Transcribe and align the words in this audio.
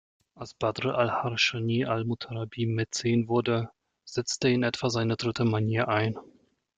Als 0.33 0.55
Badr 0.55 0.95
al-Harschānī 0.97 1.85
al-Mutanabbīs 1.85 2.67
Mäzen 2.73 3.27
wurde, 3.27 3.69
setzt 4.03 4.43
in 4.45 4.63
etwa 4.63 4.89
seine 4.89 5.15
dritte 5.15 5.45
Manier 5.45 5.89
ein. 5.89 6.17